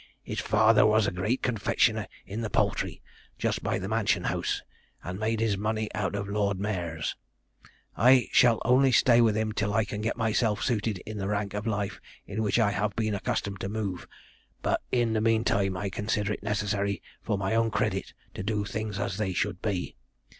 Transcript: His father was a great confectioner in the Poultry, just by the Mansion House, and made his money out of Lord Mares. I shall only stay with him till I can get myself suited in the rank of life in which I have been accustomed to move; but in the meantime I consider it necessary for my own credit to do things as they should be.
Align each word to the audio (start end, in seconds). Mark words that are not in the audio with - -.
His 0.23 0.39
father 0.39 0.83
was 0.83 1.05
a 1.05 1.11
great 1.11 1.43
confectioner 1.43 2.07
in 2.25 2.41
the 2.41 2.49
Poultry, 2.49 3.03
just 3.37 3.61
by 3.61 3.77
the 3.77 3.87
Mansion 3.87 4.23
House, 4.23 4.63
and 5.03 5.19
made 5.19 5.39
his 5.39 5.59
money 5.59 5.89
out 5.93 6.15
of 6.15 6.27
Lord 6.27 6.59
Mares. 6.59 7.15
I 7.95 8.27
shall 8.31 8.59
only 8.65 8.91
stay 8.91 9.21
with 9.21 9.37
him 9.37 9.51
till 9.51 9.75
I 9.75 9.85
can 9.85 10.01
get 10.01 10.17
myself 10.17 10.63
suited 10.63 10.97
in 11.05 11.19
the 11.19 11.27
rank 11.27 11.53
of 11.53 11.67
life 11.67 12.01
in 12.25 12.41
which 12.41 12.57
I 12.57 12.71
have 12.71 12.95
been 12.95 13.13
accustomed 13.13 13.59
to 13.59 13.69
move; 13.69 14.07
but 14.63 14.81
in 14.91 15.13
the 15.13 15.21
meantime 15.21 15.77
I 15.77 15.91
consider 15.91 16.33
it 16.33 16.41
necessary 16.41 16.99
for 17.21 17.37
my 17.37 17.53
own 17.53 17.69
credit 17.69 18.15
to 18.33 18.41
do 18.41 18.65
things 18.65 18.97
as 18.99 19.17
they 19.17 19.33
should 19.33 19.61
be. 19.61 19.95